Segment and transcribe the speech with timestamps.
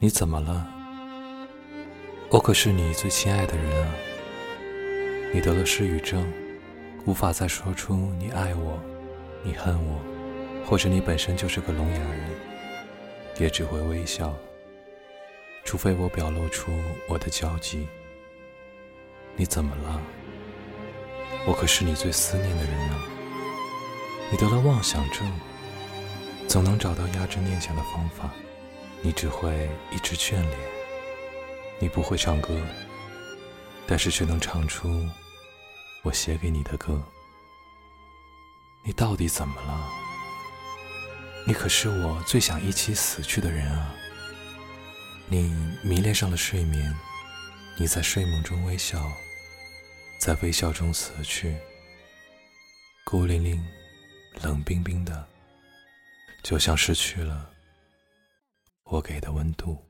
[0.00, 0.64] 你怎么了？
[2.30, 3.92] 我可是你最亲爱的人啊！
[5.34, 6.24] 你得了失语症，
[7.04, 8.80] 无法再说出你爱我、
[9.42, 10.00] 你恨我，
[10.64, 12.30] 或者你本身就是个聋哑人，
[13.40, 14.32] 也只会微笑。
[15.64, 16.70] 除非我表露出
[17.08, 17.88] 我的焦急。
[19.34, 20.00] 你怎么了？
[21.44, 23.04] 我可是你最思念的人啊！
[24.30, 25.28] 你得了妄想症，
[26.46, 28.30] 总能找到压制念想的方法。
[29.08, 30.58] 你只会一直眷恋，
[31.78, 32.60] 你不会唱歌，
[33.86, 35.02] 但是却能唱出
[36.02, 37.02] 我写给你的歌。
[38.84, 39.88] 你到底怎么了？
[41.46, 43.94] 你可是我最想一起死去的人啊！
[45.26, 46.94] 你迷恋上了睡眠，
[47.78, 49.10] 你在睡梦中微笑，
[50.20, 51.56] 在微笑中死去，
[53.06, 53.66] 孤零零、
[54.42, 55.26] 冷冰冰的，
[56.42, 57.52] 就像失去了。
[58.88, 59.87] 我给的温度。